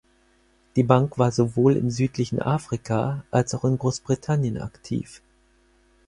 [0.77, 5.21] Die Bank war sowohl im südlichen Afrika, als auch in Großbritannien aktiv.